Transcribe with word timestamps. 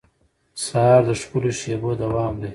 سهار 0.63 1.01
د 1.07 1.09
ښکلو 1.21 1.51
شېبو 1.59 1.91
دوام 2.01 2.33
دی. 2.41 2.49